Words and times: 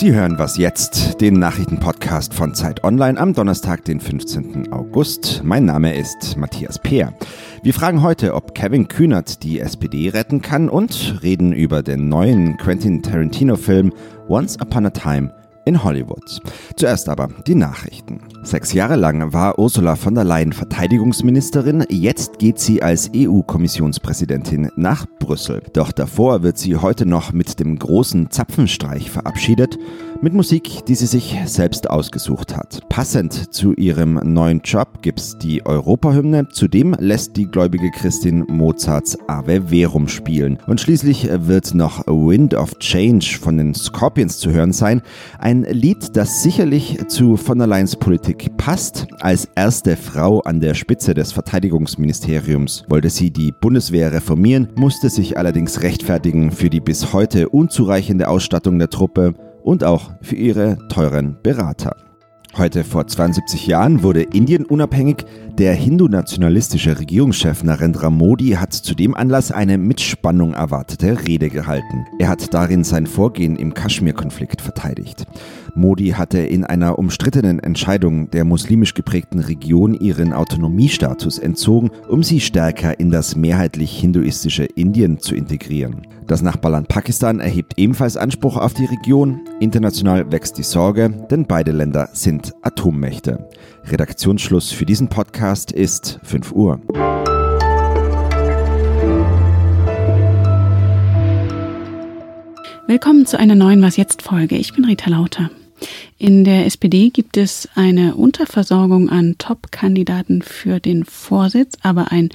Sie 0.00 0.14
hören 0.14 0.38
was 0.38 0.56
jetzt, 0.56 1.20
den 1.20 1.34
Nachrichtenpodcast 1.34 2.32
von 2.32 2.54
Zeit 2.54 2.84
Online 2.84 3.20
am 3.20 3.34
Donnerstag, 3.34 3.84
den 3.84 4.00
15. 4.00 4.72
August. 4.72 5.42
Mein 5.44 5.66
Name 5.66 5.94
ist 5.94 6.38
Matthias 6.38 6.78
Peer. 6.78 7.12
Wir 7.62 7.74
fragen 7.74 8.00
heute, 8.00 8.34
ob 8.34 8.54
Kevin 8.54 8.88
Kühnert 8.88 9.42
die 9.42 9.60
SPD 9.60 10.08
retten 10.08 10.40
kann 10.40 10.70
und 10.70 11.20
reden 11.22 11.52
über 11.52 11.82
den 11.82 12.08
neuen 12.08 12.56
Quentin 12.56 13.02
Tarantino-Film 13.02 13.92
Once 14.26 14.58
Upon 14.58 14.86
a 14.86 14.90
Time 14.90 15.34
in 15.70 15.84
Hollywood. 15.84 16.40
Zuerst 16.74 17.08
aber 17.08 17.28
die 17.46 17.54
Nachrichten. 17.54 18.20
Sechs 18.42 18.72
Jahre 18.72 18.96
lang 18.96 19.32
war 19.32 19.58
Ursula 19.58 19.94
von 19.94 20.16
der 20.16 20.24
Leyen 20.24 20.52
Verteidigungsministerin, 20.52 21.84
jetzt 21.88 22.40
geht 22.40 22.58
sie 22.58 22.82
als 22.82 23.10
EU-Kommissionspräsidentin 23.14 24.70
nach 24.76 25.06
Brüssel. 25.20 25.62
Doch 25.74 25.92
davor 25.92 26.42
wird 26.42 26.58
sie 26.58 26.76
heute 26.76 27.06
noch 27.06 27.32
mit 27.32 27.60
dem 27.60 27.78
großen 27.78 28.30
Zapfenstreich 28.30 29.10
verabschiedet, 29.10 29.78
mit 30.22 30.34
Musik, 30.34 30.84
die 30.86 30.94
sie 30.94 31.06
sich 31.06 31.36
selbst 31.46 31.88
ausgesucht 31.88 32.56
hat. 32.56 32.80
Passend 32.88 33.54
zu 33.54 33.74
ihrem 33.74 34.14
neuen 34.14 34.60
Job 34.64 35.02
gibt's 35.02 35.38
die 35.38 35.64
Europahymne, 35.64 36.48
zudem 36.48 36.96
lässt 36.98 37.36
die 37.36 37.46
gläubige 37.46 37.90
Christin 37.90 38.44
Mozarts 38.48 39.16
Ave 39.28 39.68
Verum 39.68 40.08
spielen. 40.08 40.58
Und 40.66 40.80
schließlich 40.80 41.28
wird 41.30 41.74
noch 41.74 42.06
Wind 42.06 42.54
of 42.54 42.78
Change 42.80 43.38
von 43.40 43.56
den 43.56 43.74
Scorpions 43.74 44.38
zu 44.38 44.50
hören 44.50 44.72
sein, 44.72 45.02
ein 45.38 45.59
Lied, 45.64 46.16
das 46.16 46.42
sicherlich 46.42 46.98
zu 47.08 47.36
von 47.36 47.58
der 47.58 47.66
Leyens 47.66 47.96
Politik 47.96 48.56
passt. 48.56 49.06
Als 49.20 49.48
erste 49.54 49.96
Frau 49.96 50.40
an 50.40 50.60
der 50.60 50.74
Spitze 50.74 51.14
des 51.14 51.32
Verteidigungsministeriums 51.32 52.84
wollte 52.88 53.10
sie 53.10 53.30
die 53.30 53.52
Bundeswehr 53.52 54.12
reformieren, 54.12 54.68
musste 54.76 55.08
sich 55.08 55.38
allerdings 55.38 55.82
rechtfertigen 55.82 56.50
für 56.50 56.70
die 56.70 56.80
bis 56.80 57.12
heute 57.12 57.48
unzureichende 57.48 58.28
Ausstattung 58.28 58.78
der 58.78 58.90
Truppe 58.90 59.34
und 59.62 59.84
auch 59.84 60.12
für 60.20 60.36
ihre 60.36 60.78
teuren 60.88 61.36
Berater. 61.42 62.09
Heute 62.56 62.82
vor 62.82 63.06
72 63.06 63.68
Jahren 63.68 64.02
wurde 64.02 64.22
Indien 64.22 64.64
unabhängig. 64.66 65.24
Der 65.56 65.72
hindu-nationalistische 65.72 66.98
Regierungschef 66.98 67.62
Narendra 67.62 68.10
Modi 68.10 68.50
hat 68.50 68.72
zu 68.72 68.94
dem 68.96 69.14
Anlass 69.14 69.52
eine 69.52 69.78
mit 69.78 70.00
Spannung 70.00 70.54
erwartete 70.54 71.26
Rede 71.26 71.48
gehalten. 71.48 72.06
Er 72.18 72.28
hat 72.28 72.52
darin 72.52 72.82
sein 72.82 73.06
Vorgehen 73.06 73.54
im 73.54 73.72
Kaschmir-Konflikt 73.72 74.60
verteidigt. 74.60 75.26
Modi 75.76 76.10
hatte 76.10 76.38
in 76.38 76.64
einer 76.64 76.98
umstrittenen 76.98 77.58
Entscheidung 77.58 78.30
der 78.30 78.44
muslimisch 78.44 78.94
geprägten 78.94 79.40
Region 79.40 79.94
ihren 79.94 80.32
Autonomiestatus 80.32 81.38
entzogen, 81.38 81.90
um 82.08 82.22
sie 82.22 82.40
stärker 82.40 82.98
in 82.98 83.10
das 83.10 83.36
mehrheitlich 83.36 83.98
hinduistische 83.98 84.64
Indien 84.64 85.18
zu 85.18 85.34
integrieren. 85.34 86.06
Das 86.26 86.42
Nachbarland 86.42 86.88
Pakistan 86.88 87.40
erhebt 87.40 87.74
ebenfalls 87.76 88.16
Anspruch 88.16 88.56
auf 88.56 88.74
die 88.74 88.84
Region. 88.84 89.40
International 89.58 90.30
wächst 90.30 90.58
die 90.58 90.62
Sorge, 90.62 91.10
denn 91.30 91.46
beide 91.46 91.72
Länder 91.72 92.08
sind 92.12 92.52
Atommächte. 92.62 93.48
Redaktionsschluss 93.84 94.70
für 94.70 94.86
diesen 94.86 95.08
Podcast 95.08 95.72
ist 95.72 96.20
5 96.22 96.52
Uhr. 96.52 96.80
Willkommen 102.90 103.24
zu 103.24 103.38
einer 103.38 103.54
neuen 103.54 103.82
Was 103.82 103.96
jetzt 103.96 104.22
Folge. 104.22 104.56
Ich 104.56 104.74
bin 104.74 104.84
Rita 104.84 105.10
Lauter. 105.10 105.48
In 106.18 106.44
der 106.44 106.66
SPD 106.66 107.10
gibt 107.10 107.36
es 107.36 107.68
eine 107.74 108.14
Unterversorgung 108.14 109.08
an 109.08 109.36
Top-Kandidaten 109.38 110.42
für 110.42 110.80
den 110.80 111.04
Vorsitz, 111.04 111.76
aber 111.82 112.12
ein 112.12 112.28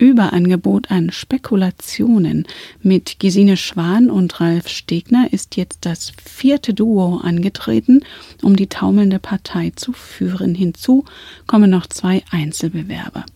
Überangebot 0.00 0.90
an 0.90 1.12
Spekulationen. 1.12 2.46
Mit 2.82 3.20
Gesine 3.20 3.56
Schwan 3.56 4.10
und 4.10 4.40
Ralf 4.40 4.68
Stegner 4.68 5.28
ist 5.30 5.56
jetzt 5.56 5.80
das 5.82 6.12
vierte 6.24 6.72
Duo 6.72 7.18
angetreten, 7.18 8.00
um 8.42 8.56
die 8.56 8.68
taumelnde 8.68 9.18
Partei 9.18 9.72
zu 9.76 9.92
führen. 9.92 10.54
Hinzu 10.54 11.04
kommen 11.46 11.70
noch 11.70 11.86
zwei 11.86 12.22
Einzelbewerber. 12.30 13.26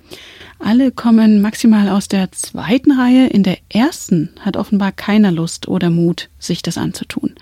Alle 0.65 0.93
kommen 0.93 1.43
maximal 1.43 1.91
aus 1.91 2.09
der 2.09 2.33
zweiten 2.33 2.93
Reihe. 2.93 3.27
In 3.27 3.43
der 3.43 3.59
ersten 3.69 4.31
hat 4.41 4.57
offenbar 4.57 4.93
keiner 4.93 5.31
Lust 5.31 5.69
oder 5.69 5.91
Mut, 5.91 6.31
sich 6.39 6.63
das 6.63 6.79
anzutun. 6.79 7.35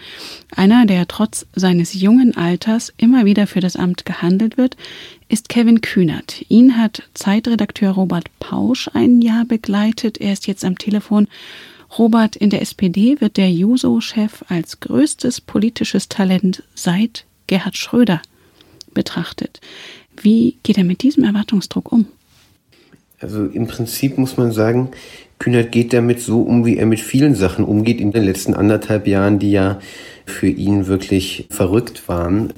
Einer, 0.56 0.86
der 0.86 1.06
trotz 1.06 1.46
seines 1.54 1.94
jungen 1.94 2.36
Alters 2.36 2.92
immer 2.96 3.24
wieder 3.24 3.46
für 3.46 3.60
das 3.60 3.76
Amt 3.76 4.04
gehandelt 4.06 4.56
wird, 4.56 4.76
ist 5.28 5.48
Kevin 5.48 5.82
Kühnert. 5.82 6.44
Ihn 6.48 6.76
hat 6.76 7.04
Zeitredakteur 7.14 7.92
Robert 7.92 8.26
Pausch 8.40 8.90
ein 8.92 9.22
Jahr 9.22 9.44
begleitet. 9.44 10.18
Er 10.18 10.32
ist 10.32 10.48
jetzt 10.48 10.64
am 10.64 10.76
Telefon. 10.76 11.28
Robert, 11.96 12.34
in 12.34 12.50
der 12.50 12.60
SPD 12.60 13.20
wird 13.20 13.36
der 13.36 13.52
Juso-Chef 13.52 14.42
als 14.48 14.80
größtes 14.80 15.40
politisches 15.40 16.08
Talent 16.08 16.64
seit 16.74 17.24
Gerhard 17.46 17.76
Schröder 17.76 18.20
betrachtet. 18.94 19.60
Wie 20.20 20.56
geht 20.64 20.76
er 20.76 20.84
mit 20.84 21.04
diesem 21.04 21.22
Erwartungsdruck 21.22 21.92
um? 21.92 22.06
Also 23.22 23.46
im 23.46 23.68
Prinzip 23.68 24.18
muss 24.18 24.36
man 24.36 24.50
sagen, 24.50 24.90
Kühnert 25.38 25.72
geht 25.72 25.92
damit 25.92 26.20
so 26.20 26.42
um, 26.42 26.66
wie 26.66 26.76
er 26.76 26.86
mit 26.86 27.00
vielen 27.00 27.34
Sachen 27.34 27.64
umgeht 27.64 28.00
in 28.00 28.12
den 28.12 28.24
letzten 28.24 28.54
anderthalb 28.54 29.06
Jahren, 29.06 29.38
die 29.38 29.52
ja 29.52 29.78
für 30.26 30.48
ihn 30.48 30.86
wirklich 30.86 31.46
verrückt 31.50 32.08
waren. 32.08 32.52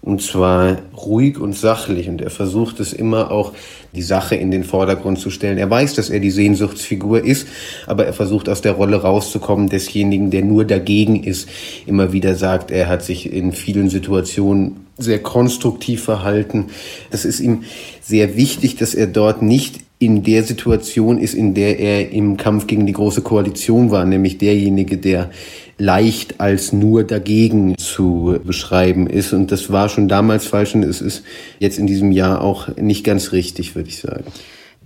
Und 0.00 0.20
zwar 0.20 0.82
ruhig 0.94 1.38
und 1.38 1.56
sachlich. 1.56 2.08
Und 2.08 2.20
er 2.20 2.30
versucht 2.30 2.78
es 2.78 2.92
immer 2.92 3.30
auch, 3.30 3.52
die 3.94 4.02
Sache 4.02 4.34
in 4.34 4.50
den 4.50 4.62
Vordergrund 4.62 5.18
zu 5.18 5.30
stellen. 5.30 5.56
Er 5.56 5.70
weiß, 5.70 5.94
dass 5.94 6.10
er 6.10 6.20
die 6.20 6.30
Sehnsuchtsfigur 6.30 7.24
ist, 7.24 7.48
aber 7.86 8.04
er 8.04 8.12
versucht 8.12 8.48
aus 8.48 8.60
der 8.60 8.72
Rolle 8.72 8.96
rauszukommen 8.96 9.68
desjenigen, 9.68 10.30
der 10.30 10.44
nur 10.44 10.64
dagegen 10.64 11.24
ist. 11.24 11.48
Immer 11.86 12.12
wieder 12.12 12.34
sagt, 12.34 12.70
er 12.70 12.88
hat 12.88 13.02
sich 13.02 13.32
in 13.32 13.52
vielen 13.52 13.88
Situationen 13.88 14.84
sehr 14.98 15.22
konstruktiv 15.22 16.04
verhalten. 16.04 16.66
Es 17.10 17.24
ist 17.24 17.40
ihm 17.40 17.62
sehr 18.02 18.36
wichtig, 18.36 18.76
dass 18.76 18.94
er 18.94 19.06
dort 19.06 19.40
nicht 19.40 19.80
in 20.04 20.22
der 20.22 20.42
Situation 20.42 21.18
ist, 21.18 21.34
in 21.34 21.54
der 21.54 21.78
er 21.80 22.10
im 22.10 22.36
Kampf 22.36 22.66
gegen 22.66 22.86
die 22.86 22.92
Große 22.92 23.22
Koalition 23.22 23.90
war, 23.90 24.04
nämlich 24.04 24.38
derjenige, 24.38 24.98
der 24.98 25.30
leicht 25.78 26.40
als 26.40 26.72
nur 26.72 27.04
dagegen 27.04 27.76
zu 27.78 28.38
beschreiben 28.44 29.08
ist. 29.08 29.32
Und 29.32 29.50
das 29.50 29.70
war 29.72 29.88
schon 29.88 30.08
damals 30.08 30.46
falsch 30.46 30.74
und 30.74 30.82
es 30.82 31.00
ist 31.00 31.24
jetzt 31.58 31.78
in 31.78 31.86
diesem 31.86 32.12
Jahr 32.12 32.40
auch 32.40 32.76
nicht 32.76 33.04
ganz 33.04 33.32
richtig, 33.32 33.74
würde 33.74 33.88
ich 33.88 33.98
sagen. 33.98 34.24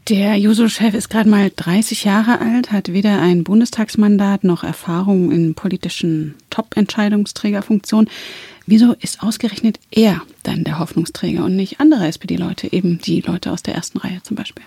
Der 0.09 0.37
Juso-Chef 0.37 0.95
ist 0.95 1.11
gerade 1.11 1.29
mal 1.29 1.51
30 1.55 2.05
Jahre 2.05 2.41
alt, 2.41 2.73
hat 2.73 2.95
weder 2.95 3.21
ein 3.21 3.45
Bundestagsmandat 3.45 4.43
noch 4.43 4.65
Erfahrung 4.65 5.31
in 5.31 5.55
politischen 5.55 6.35
Top-Entscheidungsträgerfunktionen. 6.49 8.09
Wieso 8.65 8.95
ist 8.95 9.23
ausgerechnet 9.23 9.79
er 9.91 10.23
dann 10.45 10.65
der 10.65 10.79
Hoffnungsträger 10.79 11.45
und 11.45 11.57
nicht 11.57 11.81
andere 11.81 12.07
SPD-Leute, 12.07 12.73
eben 12.73 13.01
die 13.01 13.21
Leute 13.21 13.53
aus 13.53 13.63
der 13.63 13.75
ersten 13.75 13.99
Reihe 13.99 14.23
zum 14.23 14.37
Beispiel? 14.37 14.65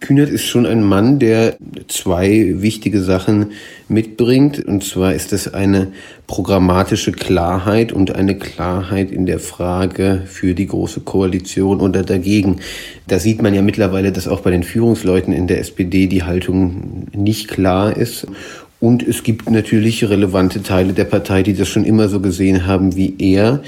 Kühnert 0.00 0.30
ist 0.30 0.44
schon 0.44 0.66
ein 0.66 0.82
Mann, 0.82 1.18
der 1.18 1.56
zwei 1.88 2.54
wichtige 2.58 3.02
Sachen 3.02 3.52
mitbringt. 3.88 4.64
Und 4.64 4.84
zwar 4.84 5.14
ist 5.14 5.32
es 5.32 5.52
eine 5.52 5.88
programmatische 6.26 7.12
Klarheit 7.12 7.92
und 7.92 8.14
eine 8.14 8.38
Klarheit 8.38 9.10
in 9.10 9.26
der 9.26 9.40
Frage 9.40 10.22
für 10.26 10.54
die 10.54 10.66
Große 10.66 11.00
Koalition 11.00 11.80
oder 11.80 12.02
dagegen. 12.02 12.60
Da 13.06 13.18
sieht 13.18 13.42
man 13.42 13.54
ja 13.54 13.62
mittlerweile, 13.62 14.12
dass 14.12 14.28
auch 14.28 14.40
bei 14.40 14.50
den 14.50 14.62
Führungsleuten 14.62 15.32
in 15.32 15.46
der 15.46 15.58
SPD 15.60 16.06
die 16.06 16.22
Haltung 16.22 17.08
nicht 17.14 17.48
klar 17.48 17.96
ist. 17.96 18.26
Und 18.80 19.02
es 19.02 19.24
gibt 19.24 19.50
natürlich 19.50 20.08
relevante 20.08 20.62
Teile 20.62 20.92
der 20.92 21.04
Partei, 21.04 21.42
die 21.42 21.54
das 21.54 21.68
schon 21.68 21.84
immer 21.84 22.08
so 22.08 22.20
gesehen 22.20 22.66
haben 22.66 22.94
wie 22.94 23.16
er. 23.18 23.62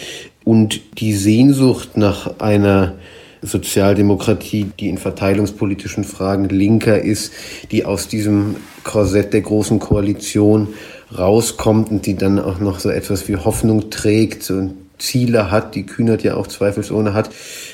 Und 0.44 0.80
die 1.00 1.12
Sehnsucht 1.12 1.96
nach 1.96 2.38
einer 2.38 2.94
Sozialdemokratie, 3.42 4.70
die 4.78 4.88
in 4.88 4.98
verteilungspolitischen 4.98 6.04
Fragen 6.04 6.48
linker 6.48 7.00
ist, 7.00 7.32
die 7.70 7.84
aus 7.84 8.08
diesem 8.08 8.56
Korsett 8.84 9.32
der 9.32 9.40
großen 9.40 9.78
Koalition 9.78 10.68
rauskommt 11.16 11.90
und 11.90 12.06
die 12.06 12.16
dann 12.16 12.38
auch 12.38 12.60
noch 12.60 12.80
so 12.80 12.90
etwas 12.90 13.28
wie 13.28 13.36
Hoffnung 13.36 13.90
trägt 13.90 14.50
und 14.50 14.74
Ziele 14.98 15.50
hat, 15.50 15.74
die 15.74 15.86
Kühnert 15.86 16.22
ja 16.22 16.34
auch 16.34 16.46
zweifelsohne 16.46 17.14
hat. 17.14 17.30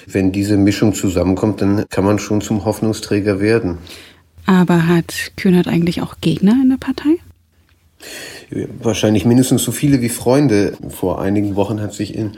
Wenn 0.07 0.33
diese 0.33 0.57
Mischung 0.57 0.95
zusammenkommt, 0.95 1.61
dann 1.61 1.85
kann 1.91 2.05
man 2.05 2.19
schon 2.19 2.41
zum 2.41 2.65
Hoffnungsträger 2.65 3.41
werden. 3.41 3.79
Aber 4.47 4.87
hat 4.87 5.33
Kühnert 5.37 5.67
eigentlich 5.67 6.03
auch 6.03 6.17
Gegner 6.21 6.53
in 6.63 6.71
der 6.71 6.77
Partei? 6.77 7.19
Wahrscheinlich 8.81 9.25
mindestens 9.25 9.65
so 9.65 9.73
viele 9.73 10.01
wie 10.03 10.09
Freunde. 10.09 10.75
Vor 10.89 11.21
einigen 11.21 11.57
Wochen 11.57 11.81
hat 11.81 11.95
sich 11.95 12.15
in 12.15 12.33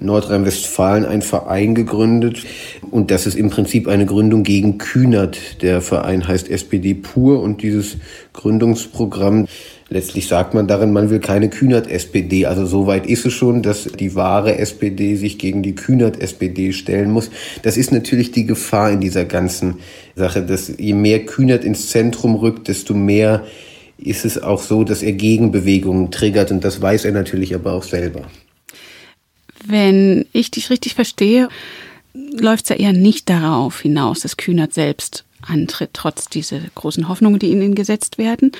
Nordrhein-Westfalen 0.00 1.06
ein 1.06 1.22
Verein 1.22 1.74
gegründet. 1.74 2.44
Und 2.90 3.10
das 3.10 3.26
ist 3.26 3.36
im 3.36 3.48
Prinzip 3.48 3.88
eine 3.88 4.06
Gründung 4.06 4.42
gegen 4.42 4.78
Kühnert. 4.78 5.62
Der 5.62 5.80
Verein 5.80 6.28
heißt 6.28 6.50
SPD 6.50 6.94
Pur 6.94 7.40
und 7.42 7.62
dieses 7.62 7.96
Gründungsprogramm 8.34 9.46
Letztlich 9.88 10.26
sagt 10.26 10.52
man 10.52 10.66
darin, 10.66 10.92
man 10.92 11.10
will 11.10 11.20
keine 11.20 11.48
Kühnert-SPD. 11.48 12.46
Also 12.46 12.66
so 12.66 12.88
weit 12.88 13.06
ist 13.06 13.24
es 13.24 13.32
schon, 13.32 13.62
dass 13.62 13.84
die 13.84 14.16
wahre 14.16 14.58
SPD 14.58 15.14
sich 15.14 15.38
gegen 15.38 15.62
die 15.62 15.76
Kühnert-SPD 15.76 16.72
stellen 16.72 17.12
muss. 17.12 17.30
Das 17.62 17.76
ist 17.76 17.92
natürlich 17.92 18.32
die 18.32 18.46
Gefahr 18.46 18.90
in 18.90 19.00
dieser 19.00 19.24
ganzen 19.24 19.76
Sache, 20.16 20.42
dass 20.42 20.72
je 20.76 20.92
mehr 20.92 21.24
Kühnert 21.24 21.64
ins 21.64 21.88
Zentrum 21.88 22.34
rückt, 22.34 22.66
desto 22.66 22.94
mehr 22.94 23.44
ist 23.98 24.24
es 24.24 24.42
auch 24.42 24.60
so, 24.60 24.84
dass 24.84 25.02
er 25.02 25.12
Gegenbewegungen 25.12 26.10
triggert 26.10 26.50
und 26.50 26.64
das 26.64 26.80
weiß 26.82 27.04
er 27.04 27.12
natürlich 27.12 27.54
aber 27.54 27.72
auch 27.72 27.82
selber. 27.82 28.22
Wenn 29.64 30.26
ich 30.32 30.50
dich 30.50 30.70
richtig 30.70 30.94
verstehe, 30.94 31.48
läuft 32.14 32.64
es 32.64 32.68
ja 32.70 32.76
eher 32.76 32.92
nicht 32.92 33.28
darauf 33.28 33.80
hinaus, 33.80 34.20
dass 34.20 34.36
Kühnert 34.36 34.74
selbst 34.74 35.24
antritt, 35.42 35.90
trotz 35.92 36.28
dieser 36.28 36.60
großen 36.74 37.08
Hoffnungen, 37.08 37.38
die 37.38 37.50
in 37.50 37.62
ihn 37.62 37.74
gesetzt 37.74 38.18
werden. 38.18 38.52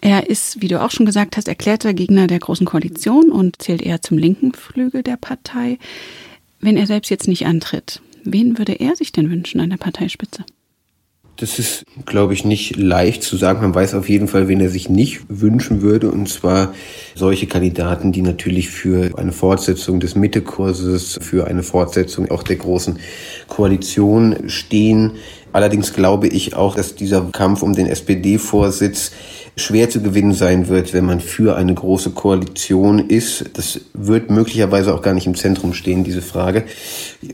Er 0.00 0.30
ist, 0.30 0.62
wie 0.62 0.68
du 0.68 0.80
auch 0.80 0.90
schon 0.90 1.06
gesagt 1.06 1.36
hast, 1.36 1.46
erklärter 1.46 1.92
Gegner 1.92 2.26
der 2.26 2.38
Großen 2.38 2.66
Koalition 2.66 3.30
und 3.30 3.60
zählt 3.60 3.82
eher 3.82 4.00
zum 4.00 4.16
linken 4.16 4.52
Flügel 4.54 5.02
der 5.02 5.16
Partei. 5.16 5.78
Wenn 6.60 6.76
er 6.76 6.86
selbst 6.86 7.10
jetzt 7.10 7.28
nicht 7.28 7.46
antritt, 7.46 8.00
wen 8.24 8.56
würde 8.56 8.72
er 8.72 8.96
sich 8.96 9.12
denn 9.12 9.30
wünschen 9.30 9.60
an 9.60 9.70
der 9.70 9.76
Parteispitze? 9.76 10.44
Das 11.40 11.58
ist, 11.58 11.84
glaube 12.04 12.34
ich, 12.34 12.44
nicht 12.44 12.76
leicht 12.76 13.22
zu 13.22 13.38
sagen. 13.38 13.62
Man 13.62 13.74
weiß 13.74 13.94
auf 13.94 14.10
jeden 14.10 14.28
Fall, 14.28 14.48
wen 14.48 14.60
er 14.60 14.68
sich 14.68 14.90
nicht 14.90 15.22
wünschen 15.28 15.80
würde. 15.80 16.10
Und 16.10 16.28
zwar 16.28 16.74
solche 17.14 17.46
Kandidaten, 17.46 18.12
die 18.12 18.20
natürlich 18.20 18.68
für 18.68 19.18
eine 19.18 19.32
Fortsetzung 19.32 20.00
des 20.00 20.14
Mittekurses, 20.16 21.18
für 21.22 21.46
eine 21.46 21.62
Fortsetzung 21.62 22.30
auch 22.30 22.42
der 22.42 22.56
großen 22.56 22.98
Koalition 23.48 24.50
stehen. 24.50 25.12
Allerdings 25.52 25.94
glaube 25.94 26.28
ich 26.28 26.56
auch, 26.56 26.74
dass 26.74 26.94
dieser 26.94 27.22
Kampf 27.32 27.62
um 27.62 27.72
den 27.72 27.86
SPD-Vorsitz 27.86 29.12
schwer 29.56 29.90
zu 29.90 30.02
gewinnen 30.02 30.32
sein 30.32 30.68
wird, 30.68 30.92
wenn 30.92 31.04
man 31.04 31.20
für 31.20 31.56
eine 31.56 31.74
große 31.74 32.10
Koalition 32.10 32.98
ist. 32.98 33.44
Das 33.54 33.80
wird 33.94 34.30
möglicherweise 34.30 34.94
auch 34.94 35.02
gar 35.02 35.14
nicht 35.14 35.26
im 35.26 35.34
Zentrum 35.34 35.74
stehen, 35.74 36.04
diese 36.04 36.22
Frage. 36.22 36.64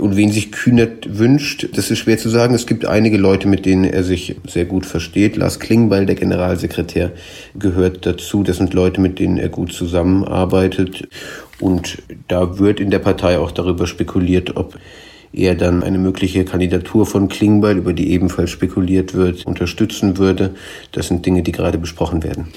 Und 0.01 0.17
wen 0.17 0.33
sich 0.33 0.53
Kühnert 0.53 1.19
wünscht, 1.19 1.69
das 1.75 1.91
ist 1.91 1.99
schwer 1.99 2.19
zu 2.19 2.29
sagen. 2.29 2.55
Es 2.55 2.67
gibt 2.67 2.85
einige 2.87 3.17
Leute, 3.17 3.49
mit 3.49 3.67
denen 3.67 3.85
er 3.85 4.03
sich 4.03 4.37
sehr 4.47 4.65
gut 4.65 4.87
versteht. 4.87 5.37
Lars 5.37 5.61
Klingbeil, 5.61 6.07
der 6.07 6.17
Generalsekretär, 6.17 7.13
gehört 7.59 8.07
dazu. 8.07 8.43
Das 8.43 8.57
sind 8.57 8.75
Leute, 8.75 9.01
mit 9.01 9.19
denen 9.19 9.39
er 9.39 9.49
gut 9.49 9.73
zusammenarbeitet. 9.73 11.09
Und 11.61 11.99
da 12.29 12.59
wird 12.59 12.81
in 12.81 12.91
der 12.91 12.99
Partei 12.99 13.39
auch 13.39 13.51
darüber 13.51 13.87
spekuliert, 13.87 14.57
ob 14.57 14.77
er 15.33 15.55
dann 15.55 15.83
eine 15.83 15.99
mögliche 15.99 16.45
Kandidatur 16.45 17.07
von 17.07 17.29
Klingbeil, 17.29 17.79
über 17.79 17.93
die 17.93 18.11
ebenfalls 18.11 18.51
spekuliert 18.51 19.15
wird, 19.15 19.47
unterstützen 19.47 20.19
würde. 20.19 20.55
Das 20.93 21.09
sind 21.09 21.27
Dinge, 21.27 21.43
die 21.43 21.53
gerade 21.53 21.79
besprochen 21.79 22.23
werden. 22.23 22.49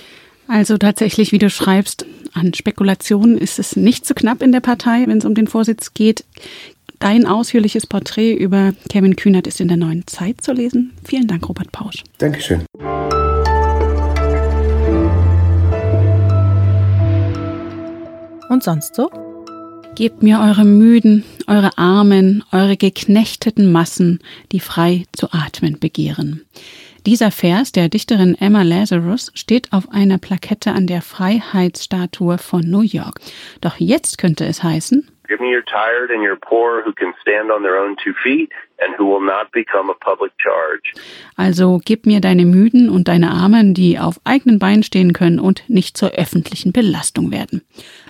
Also 0.47 0.77
tatsächlich, 0.77 1.31
wie 1.31 1.37
du 1.37 1.49
schreibst, 1.49 2.05
an 2.33 2.53
Spekulationen 2.53 3.37
ist 3.37 3.59
es 3.59 3.75
nicht 3.75 4.05
zu 4.05 4.15
knapp 4.15 4.41
in 4.41 4.51
der 4.51 4.61
Partei, 4.61 5.03
wenn 5.05 5.19
es 5.19 5.25
um 5.25 5.35
den 5.35 5.47
Vorsitz 5.47 5.93
geht. 5.93 6.25
Dein 6.99 7.25
ausführliches 7.25 7.87
Porträt 7.87 8.33
über 8.33 8.73
Kevin 8.89 9.15
Kühnert 9.15 9.47
ist 9.47 9.61
in 9.61 9.67
der 9.67 9.77
neuen 9.77 10.05
Zeit 10.07 10.41
zu 10.41 10.51
lesen. 10.51 10.91
Vielen 11.03 11.27
Dank, 11.27 11.47
Robert 11.47 11.71
Pausch. 11.71 12.03
Dankeschön. 12.17 12.65
Und 18.49 18.63
sonst 18.63 18.95
so? 18.95 19.28
Gebt 19.95 20.23
mir 20.23 20.39
eure 20.39 20.65
müden, 20.65 21.25
eure 21.47 21.77
armen, 21.77 22.43
eure 22.51 22.77
geknechteten 22.77 23.71
Massen, 23.71 24.19
die 24.51 24.59
frei 24.59 25.03
zu 25.11 25.27
atmen 25.31 25.79
begehren. 25.79 26.45
Dieser 27.05 27.31
Vers 27.31 27.71
der 27.71 27.89
Dichterin 27.89 28.35
Emma 28.39 28.63
Lazarus 28.63 29.31
steht 29.33 29.71
auf 29.73 29.89
einer 29.91 30.17
Plakette 30.17 30.71
an 30.71 30.87
der 30.87 31.01
Freiheitsstatue 31.01 32.37
von 32.37 32.61
New 32.61 32.81
York. 32.81 33.19
Doch 33.61 33.77
jetzt 33.77 34.17
könnte 34.17 34.45
es 34.45 34.63
heißen, 34.63 35.07
Give 35.29 35.39
me 35.43 35.51
your 35.51 35.63
tired 35.63 36.09
and 36.09 36.23
your 36.23 36.37
poor 36.37 36.81
who 36.83 36.91
can 36.91 37.13
stand 37.21 37.51
on 37.51 37.61
their 37.61 37.77
own 37.77 37.95
two 38.03 38.13
feet 38.23 38.49
and 38.79 38.97
who 38.97 39.05
will 39.05 39.23
not 39.23 39.51
become 39.51 39.91
a 39.91 39.93
public 39.93 40.31
charge. 40.39 40.91
Also 41.35 41.79
gib 41.85 42.07
mir 42.07 42.19
deine 42.19 42.45
Müden 42.45 42.89
und 42.89 43.07
deine 43.07 43.29
Armen, 43.29 43.75
die 43.75 43.99
auf 43.99 44.19
eigenen 44.23 44.57
Beinen 44.57 44.81
stehen 44.81 45.13
können 45.13 45.39
und 45.39 45.69
nicht 45.69 45.97
zur 45.97 46.13
öffentlichen 46.13 46.73
Belastung 46.73 47.31
werden. 47.31 47.61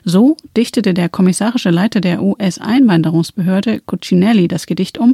So 0.03 0.37
dichtete 0.55 0.93
der 0.93 1.09
kommissarische 1.09 1.69
Leiter 1.69 2.01
der 2.01 2.21
US-Einwanderungsbehörde 2.21 3.81
Cuccinelli 3.81 4.47
das 4.47 4.65
Gedicht 4.65 4.97
um 4.97 5.13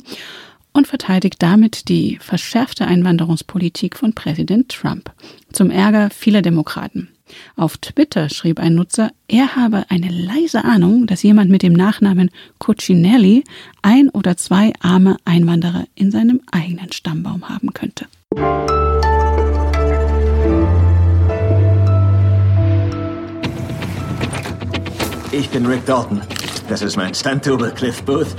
und 0.73 0.87
verteidigt 0.87 1.35
damit 1.39 1.87
die 1.89 2.17
verschärfte 2.19 2.85
Einwanderungspolitik 2.85 3.95
von 3.95 4.13
Präsident 4.13 4.69
Trump 4.69 5.11
zum 5.51 5.71
Ärger 5.71 6.09
vieler 6.09 6.41
Demokraten. 6.41 7.09
Auf 7.55 7.77
Twitter 7.77 8.29
schrieb 8.29 8.59
ein 8.59 8.75
Nutzer, 8.75 9.11
er 9.27 9.55
habe 9.55 9.85
eine 9.89 10.09
leise 10.09 10.63
Ahnung, 10.63 11.07
dass 11.07 11.23
jemand 11.23 11.49
mit 11.49 11.63
dem 11.63 11.73
Nachnamen 11.73 12.29
Cuccinelli 12.59 13.43
ein 13.81 14.09
oder 14.09 14.37
zwei 14.37 14.73
arme 14.79 15.17
Einwanderer 15.25 15.85
in 15.95 16.11
seinem 16.11 16.41
eigenen 16.51 16.91
Stammbaum 16.91 17.49
haben 17.49 17.73
könnte. 17.73 18.05
Ich 25.37 25.49
bin 25.49 25.65
Rick 25.65 25.85
Dalton. 25.85 26.21
Das 26.69 26.81
ist 26.81 26.95
mein 26.95 27.13
Stunt-Double 27.13 27.69
Cliff 27.71 28.01
Booth. 28.03 28.33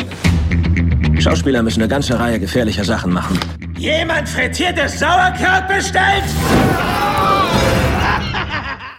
Schauspieler 1.19 1.63
müssen 1.63 1.83
eine 1.83 1.91
ganze 1.91 2.19
Reihe 2.19 2.41
gefährlicher 2.41 2.85
Sachen 2.85 3.13
machen. 3.13 3.39
Jemand 3.77 4.27
frittiertes 4.27 4.99
Sauerkraut 4.99 5.69
bestellt? 5.69 6.25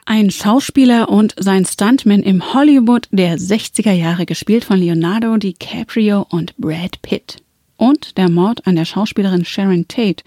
Ein 0.06 0.30
Schauspieler 0.30 1.10
und 1.10 1.34
sein 1.40 1.66
Stuntman 1.66 2.22
im 2.22 2.54
Hollywood 2.54 3.08
der 3.10 3.40
60er 3.40 3.94
Jahre, 3.94 4.28
gespielt 4.28 4.64
von 4.64 4.78
Leonardo 4.78 5.36
DiCaprio 5.38 6.28
und 6.30 6.56
Brad 6.58 7.02
Pitt. 7.02 7.38
Und 7.77 8.18
der 8.18 8.29
Mord 8.29 8.65
an 8.65 8.75
der 8.75 8.85
Schauspielerin 8.85 9.45
Sharon 9.45 9.88
Tate. 9.88 10.24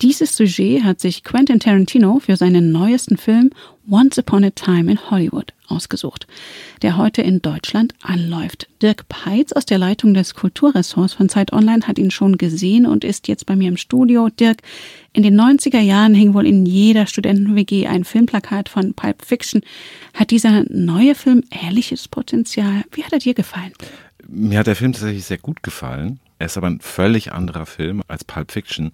Dieses 0.00 0.36
Sujet 0.36 0.84
hat 0.84 1.00
sich 1.00 1.22
Quentin 1.22 1.60
Tarantino 1.60 2.18
für 2.18 2.36
seinen 2.36 2.72
neuesten 2.72 3.18
Film 3.18 3.50
Once 3.88 4.18
Upon 4.18 4.44
a 4.44 4.50
Time 4.50 4.90
in 4.90 5.10
Hollywood 5.10 5.52
ausgesucht, 5.68 6.26
der 6.80 6.96
heute 6.96 7.20
in 7.20 7.42
Deutschland 7.42 7.94
anläuft. 8.02 8.68
Dirk 8.80 9.08
Peitz 9.08 9.52
aus 9.52 9.66
der 9.66 9.78
Leitung 9.78 10.14
des 10.14 10.34
Kulturressorts 10.34 11.14
von 11.14 11.28
Zeit 11.28 11.52
Online 11.52 11.86
hat 11.86 11.98
ihn 11.98 12.10
schon 12.10 12.38
gesehen 12.38 12.86
und 12.86 13.04
ist 13.04 13.28
jetzt 13.28 13.46
bei 13.46 13.56
mir 13.56 13.68
im 13.68 13.76
Studio. 13.76 14.28
Dirk, 14.28 14.62
in 15.12 15.22
den 15.22 15.38
90er 15.38 15.80
Jahren 15.80 16.14
hing 16.14 16.32
wohl 16.32 16.46
in 16.46 16.64
jeder 16.64 17.06
Studenten-WG 17.06 17.86
ein 17.86 18.04
Filmplakat 18.04 18.68
von 18.68 18.94
Pulp 18.94 19.24
Fiction. 19.24 19.62
Hat 20.14 20.30
dieser 20.30 20.64
neue 20.70 21.14
Film 21.14 21.42
ähnliches 21.50 22.08
Potenzial? 22.08 22.84
Wie 22.92 23.04
hat 23.04 23.12
er 23.12 23.18
dir 23.18 23.34
gefallen? 23.34 23.72
Mir 24.26 24.58
hat 24.60 24.66
der 24.66 24.76
Film 24.76 24.92
tatsächlich 24.92 25.24
sehr 25.24 25.38
gut 25.38 25.62
gefallen. 25.62 26.20
Er 26.44 26.48
ist 26.48 26.58
aber 26.58 26.66
ein 26.66 26.80
völlig 26.80 27.32
anderer 27.32 27.64
Film 27.64 28.02
als 28.06 28.22
Pulp 28.22 28.52
Fiction. 28.52 28.92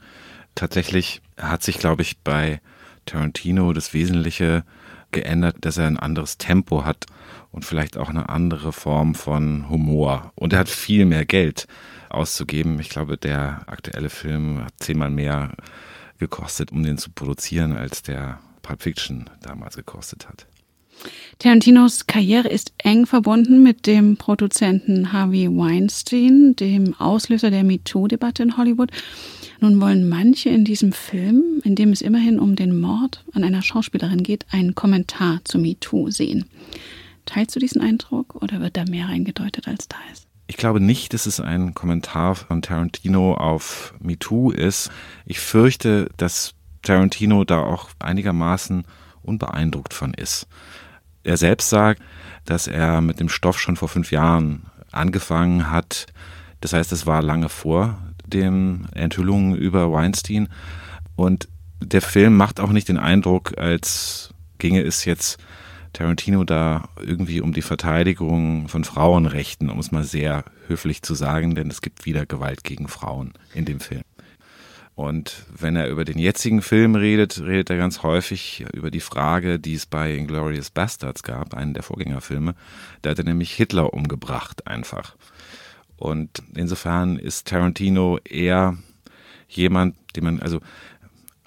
Tatsächlich 0.54 1.20
hat 1.36 1.64
sich, 1.64 1.80
glaube 1.80 2.02
ich, 2.02 2.18
bei 2.18 2.60
Tarantino 3.06 3.72
das 3.72 3.92
Wesentliche 3.92 4.62
geändert, 5.10 5.56
dass 5.62 5.76
er 5.76 5.88
ein 5.88 5.98
anderes 5.98 6.38
Tempo 6.38 6.84
hat 6.84 7.06
und 7.50 7.64
vielleicht 7.64 7.96
auch 7.98 8.08
eine 8.08 8.28
andere 8.28 8.72
Form 8.72 9.16
von 9.16 9.68
Humor. 9.68 10.30
Und 10.36 10.52
er 10.52 10.60
hat 10.60 10.68
viel 10.68 11.04
mehr 11.06 11.24
Geld 11.24 11.66
auszugeben. 12.08 12.78
Ich 12.78 12.88
glaube, 12.88 13.18
der 13.18 13.64
aktuelle 13.66 14.10
Film 14.10 14.64
hat 14.64 14.74
zehnmal 14.78 15.10
mehr 15.10 15.50
gekostet, 16.20 16.70
um 16.70 16.84
den 16.84 16.98
zu 16.98 17.10
produzieren, 17.10 17.76
als 17.76 18.02
der 18.02 18.38
Pulp 18.62 18.80
Fiction 18.80 19.28
damals 19.42 19.74
gekostet 19.74 20.28
hat. 20.28 20.46
Tarantinos 21.40 22.06
Karriere 22.06 22.48
ist 22.48 22.74
eng 22.76 23.06
verbunden 23.06 23.62
mit 23.62 23.86
dem 23.86 24.18
Produzenten 24.18 25.10
Harvey 25.10 25.48
Weinstein, 25.48 26.54
dem 26.54 26.94
Auslöser 27.00 27.50
der 27.50 27.64
MeToo-Debatte 27.64 28.42
in 28.42 28.58
Hollywood. 28.58 28.90
Nun 29.58 29.80
wollen 29.80 30.06
manche 30.06 30.50
in 30.50 30.66
diesem 30.66 30.92
Film, 30.92 31.62
in 31.64 31.76
dem 31.76 31.92
es 31.92 32.02
immerhin 32.02 32.38
um 32.38 32.56
den 32.56 32.78
Mord 32.78 33.24
an 33.32 33.42
einer 33.42 33.62
Schauspielerin 33.62 34.22
geht, 34.22 34.44
einen 34.50 34.74
Kommentar 34.74 35.40
zu 35.44 35.58
MeToo 35.58 36.10
sehen. 36.10 36.44
Teilst 37.24 37.56
du 37.56 37.60
diesen 37.60 37.80
Eindruck 37.80 38.34
oder 38.34 38.60
wird 38.60 38.76
da 38.76 38.84
mehr 38.84 39.08
reingedeutet, 39.08 39.66
als 39.66 39.88
da 39.88 39.96
ist? 40.12 40.26
Ich 40.46 40.58
glaube 40.58 40.80
nicht, 40.80 41.14
dass 41.14 41.24
es 41.24 41.40
ein 41.40 41.72
Kommentar 41.72 42.34
von 42.34 42.60
Tarantino 42.60 43.32
auf 43.32 43.94
MeToo 43.98 44.50
ist. 44.50 44.90
Ich 45.24 45.40
fürchte, 45.40 46.10
dass 46.18 46.52
Tarantino 46.82 47.44
da 47.44 47.62
auch 47.62 47.88
einigermaßen 47.98 48.84
unbeeindruckt 49.22 49.94
von 49.94 50.12
ist. 50.12 50.46
Er 51.24 51.36
selbst 51.36 51.68
sagt, 51.68 52.02
dass 52.44 52.66
er 52.66 53.00
mit 53.00 53.20
dem 53.20 53.28
Stoff 53.28 53.58
schon 53.58 53.76
vor 53.76 53.88
fünf 53.88 54.10
Jahren 54.10 54.66
angefangen 54.90 55.70
hat. 55.70 56.06
Das 56.60 56.72
heißt, 56.72 56.92
es 56.92 57.06
war 57.06 57.22
lange 57.22 57.48
vor 57.48 57.98
den 58.26 58.88
Enthüllungen 58.94 59.54
über 59.54 59.92
Weinstein. 59.92 60.48
Und 61.16 61.48
der 61.80 62.02
Film 62.02 62.36
macht 62.36 62.60
auch 62.60 62.70
nicht 62.70 62.88
den 62.88 62.98
Eindruck, 62.98 63.58
als 63.58 64.34
ginge 64.58 64.82
es 64.82 65.04
jetzt 65.04 65.38
Tarantino 65.92 66.44
da 66.44 66.88
irgendwie 67.00 67.40
um 67.40 67.52
die 67.52 67.62
Verteidigung 67.62 68.68
von 68.68 68.84
Frauenrechten, 68.84 69.70
um 69.70 69.78
es 69.78 69.90
mal 69.90 70.04
sehr 70.04 70.44
höflich 70.68 71.02
zu 71.02 71.14
sagen, 71.14 71.54
denn 71.54 71.68
es 71.68 71.82
gibt 71.82 72.06
wieder 72.06 72.26
Gewalt 72.26 72.62
gegen 72.62 72.86
Frauen 72.86 73.32
in 73.54 73.64
dem 73.64 73.80
Film. 73.80 74.02
Und 75.00 75.46
wenn 75.58 75.76
er 75.76 75.88
über 75.88 76.04
den 76.04 76.18
jetzigen 76.18 76.60
Film 76.60 76.94
redet, 76.94 77.40
redet 77.40 77.70
er 77.70 77.78
ganz 77.78 78.02
häufig 78.02 78.66
über 78.74 78.90
die 78.90 79.00
Frage, 79.00 79.58
die 79.58 79.72
es 79.72 79.86
bei 79.86 80.14
Inglourious 80.14 80.68
Bastards 80.68 81.22
gab, 81.22 81.54
einen 81.54 81.72
der 81.72 81.82
Vorgängerfilme. 81.82 82.54
Da 83.00 83.08
hat 83.08 83.18
er 83.18 83.24
nämlich 83.24 83.50
Hitler 83.54 83.94
umgebracht 83.94 84.66
einfach. 84.66 85.16
Und 85.96 86.42
insofern 86.54 87.16
ist 87.16 87.48
Tarantino 87.48 88.18
eher 88.24 88.76
jemand, 89.48 89.96
den 90.16 90.24
man, 90.24 90.40
also 90.40 90.60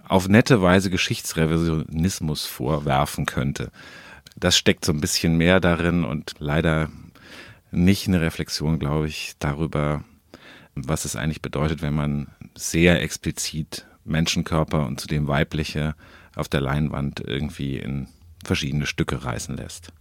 auf 0.08 0.28
nette 0.28 0.64
Weise 0.64 0.90
Geschichtsrevisionismus 0.90 2.48
vorwerfen 2.48 3.28
könnte. 3.28 3.70
Das 4.36 4.58
steckt 4.58 4.84
so 4.84 4.92
ein 4.92 5.00
bisschen 5.00 5.38
mehr 5.38 5.60
darin 5.60 6.06
und 6.06 6.34
leider 6.40 6.90
nicht 7.70 8.08
eine 8.08 8.20
Reflexion, 8.20 8.80
glaube 8.80 9.06
ich, 9.06 9.34
darüber, 9.38 10.04
was 10.76 11.06
es 11.06 11.16
eigentlich 11.16 11.42
bedeutet, 11.42 11.82
wenn 11.82 11.94
man 11.94 12.28
sehr 12.56 13.02
explizit 13.02 13.86
Menschenkörper 14.06 14.86
und 14.86 15.00
zudem 15.00 15.28
weibliche 15.28 15.96
auf 16.36 16.50
der 16.50 16.62
Leinwand 16.62 17.22
irgendwie 17.26 17.78
in 17.78 18.08
verschiedene 18.44 18.86
Stücke 18.86 19.24
reißen 19.24 19.56
lässt. 19.56 19.94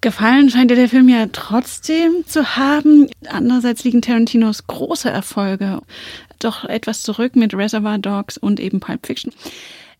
Gefallen 0.00 0.50
scheint 0.50 0.70
dir 0.70 0.76
der 0.76 0.90
Film 0.90 1.08
ja 1.08 1.26
trotzdem 1.32 2.26
zu 2.26 2.56
haben. 2.56 3.08
Andererseits 3.26 3.84
liegen 3.84 4.02
Tarantinos 4.02 4.66
große 4.66 5.08
Erfolge 5.08 5.80
doch 6.40 6.64
etwas 6.64 7.02
zurück 7.02 7.36
mit 7.36 7.54
Reservoir 7.54 7.98
Dogs 7.98 8.36
und 8.36 8.60
eben 8.60 8.80
Pulp 8.80 9.06
Fiction. 9.06 9.32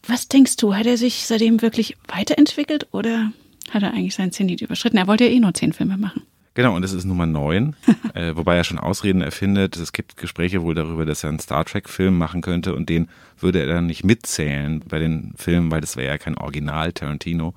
Was 0.07 0.29
denkst 0.29 0.57
du, 0.57 0.75
hat 0.75 0.85
er 0.85 0.99
sich 0.99 1.27
seitdem 1.27 1.63
wirklich 1.63 1.97
weiterentwickelt 2.07 2.89
oder 2.93 3.33
hat 3.71 3.83
er 3.83 3.93
eigentlich 3.93 4.15
sein 4.15 4.33
Zenit 4.33 4.61
überschritten? 4.61 4.99
Er 4.99 5.07
wollte 5.07 5.25
ja 5.25 5.31
eh 5.31 5.41
nur 5.41 5.55
zehn 5.55 5.73
Filme 5.73 5.97
machen. 5.97 6.23
Genau, 6.55 6.77
und 6.77 6.85
es 6.85 6.93
ist 6.93 7.05
Nummer 7.05 7.27
neun, 7.27 7.75
äh, 8.15 8.37
wobei 8.37 8.57
er 8.57 8.65
schon 8.65 8.79
Ausreden 8.79 9.23
erfindet. 9.23 9.77
Es 9.77 9.93
gibt 9.93 10.17
Gespräche 10.17 10.63
wohl 10.63 10.75
darüber, 10.75 11.05
dass 11.05 11.25
er 11.25 11.31
einen 11.31 11.41
Star 11.41 11.65
Trek-Film 11.65 12.17
machen 12.17 12.43
könnte 12.43 12.75
und 12.75 12.89
den 12.89 13.09
würde 13.39 13.61
er 13.61 13.67
dann 13.67 13.87
nicht 13.87 14.05
mitzählen 14.05 14.81
bei 14.89 15.01
den 15.01 15.35
Filmen, 15.37 15.73
weil 15.73 15.81
das 15.81 15.97
wäre 15.97 16.07
ja 16.07 16.19
kein 16.19 16.39
Original 16.39 16.93
Tarantino. 16.93 17.55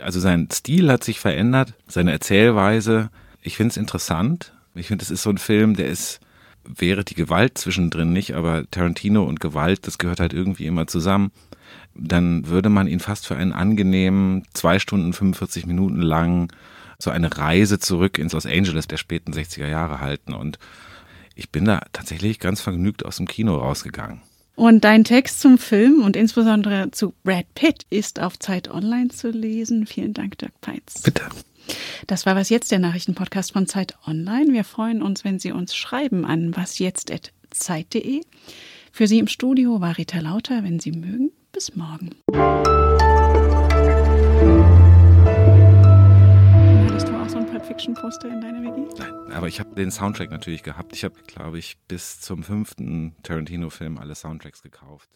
Also 0.00 0.20
sein 0.20 0.48
Stil 0.52 0.90
hat 0.90 1.02
sich 1.02 1.18
verändert, 1.18 1.74
seine 1.88 2.12
Erzählweise. 2.12 3.10
Ich 3.42 3.56
finde 3.56 3.72
es 3.72 3.76
interessant. 3.76 4.52
Ich 4.76 4.86
finde, 4.86 5.02
es 5.02 5.10
ist 5.10 5.24
so 5.24 5.30
ein 5.30 5.38
Film, 5.38 5.74
der 5.74 5.88
ist, 5.88 6.20
wäre 6.64 7.04
die 7.04 7.16
Gewalt 7.16 7.58
zwischendrin 7.58 8.12
nicht, 8.12 8.34
aber 8.34 8.64
Tarantino 8.70 9.24
und 9.24 9.40
Gewalt, 9.40 9.88
das 9.88 9.98
gehört 9.98 10.20
halt 10.20 10.32
irgendwie 10.32 10.66
immer 10.66 10.86
zusammen 10.86 11.32
dann 11.94 12.46
würde 12.46 12.68
man 12.68 12.86
ihn 12.86 13.00
fast 13.00 13.26
für 13.26 13.36
einen 13.36 13.52
angenehmen, 13.52 14.44
zwei 14.54 14.78
Stunden 14.78 15.12
45 15.12 15.66
Minuten 15.66 16.00
lang 16.00 16.50
so 17.02 17.10
eine 17.10 17.36
Reise 17.36 17.78
zurück 17.78 18.18
ins 18.18 18.32
Los 18.32 18.46
Angeles 18.46 18.86
der 18.86 18.96
späten 18.96 19.32
60er 19.32 19.68
Jahre 19.68 20.00
halten. 20.00 20.32
Und 20.34 20.58
ich 21.34 21.50
bin 21.50 21.64
da 21.64 21.80
tatsächlich 21.92 22.38
ganz 22.38 22.60
vergnügt 22.60 23.04
aus 23.04 23.16
dem 23.16 23.26
Kino 23.26 23.56
rausgegangen. 23.56 24.22
Und 24.56 24.84
dein 24.84 25.04
Text 25.04 25.40
zum 25.40 25.56
Film 25.56 26.02
und 26.02 26.16
insbesondere 26.16 26.90
zu 26.90 27.14
Brad 27.24 27.46
Pitt 27.54 27.86
ist 27.88 28.20
auf 28.20 28.38
Zeit 28.38 28.70
Online 28.70 29.08
zu 29.08 29.30
lesen. 29.30 29.86
Vielen 29.86 30.12
Dank, 30.12 30.36
Dirk 30.36 30.60
Peitz. 30.60 31.00
Bitte. 31.02 31.22
Das 32.06 32.26
war 32.26 32.36
was 32.36 32.50
jetzt 32.50 32.70
der 32.70 32.78
Nachrichtenpodcast 32.78 33.52
von 33.52 33.66
Zeit 33.66 33.94
Online. 34.06 34.52
Wir 34.52 34.64
freuen 34.64 35.02
uns, 35.02 35.24
wenn 35.24 35.38
Sie 35.38 35.52
uns 35.52 35.74
schreiben 35.74 36.26
an 36.26 36.54
wasjetzt.zeit.de. 36.56 38.20
Für 38.92 39.06
Sie 39.06 39.18
im 39.18 39.28
Studio 39.28 39.80
war 39.80 39.96
Rita 39.96 40.18
Lauter. 40.18 40.62
Wenn 40.62 40.80
Sie 40.80 40.92
mögen, 40.92 41.30
bis 41.52 41.74
morgen. 41.76 42.10
Fiction-Poster 47.62 48.28
in 48.28 48.40
deiner 48.40 48.62
WG? 48.62 48.86
Nein, 48.98 49.32
aber 49.32 49.48
ich 49.48 49.60
habe 49.60 49.74
den 49.74 49.90
Soundtrack 49.90 50.30
natürlich 50.30 50.62
gehabt. 50.62 50.92
Ich 50.94 51.04
habe, 51.04 51.14
glaube 51.26 51.58
ich, 51.58 51.78
bis 51.88 52.20
zum 52.20 52.42
fünften 52.42 53.16
Tarantino-Film 53.22 53.98
alle 53.98 54.14
Soundtracks 54.14 54.62
gekauft. 54.62 55.10